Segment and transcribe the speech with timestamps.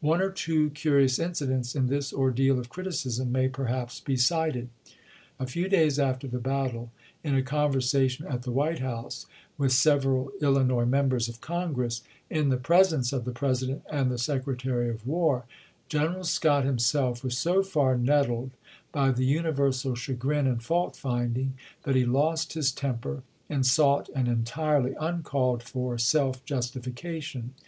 [0.00, 4.70] One or two curious incidents in this ordeal of criticism may perhaps be cited.
[5.38, 6.90] A few days after the battle,
[7.22, 12.56] in a conversation at the White House with several Illinois Members of Congress, in the
[12.56, 15.44] presence of the President and the Secretary of War,
[15.88, 18.50] General Scott himself was so far nettled
[18.90, 21.52] by the universal chagrin and fault finding
[21.84, 27.54] that he lost his temper and sought an entirely un called for self justification.